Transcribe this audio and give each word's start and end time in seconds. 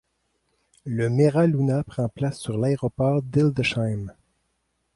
Le 0.83 1.11
M'era 1.11 1.45
Luna 1.45 1.83
prend 1.83 2.09
place 2.09 2.39
sur 2.39 2.57
l'. 2.57 2.75